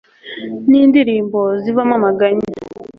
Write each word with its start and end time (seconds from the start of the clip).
n'indirimbo 0.69 1.39
zivamo 1.63 1.93
amaganya 1.99 2.45